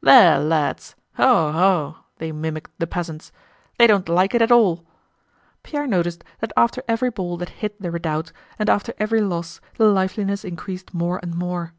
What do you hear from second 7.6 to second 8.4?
hit the redoubt,